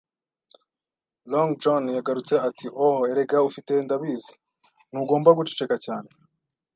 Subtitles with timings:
[1.31, 4.33] Long John yagarutse ati: “Oh, erega, ufite, ndabizi.”
[4.91, 6.09] “Ntugomba guceceka cyane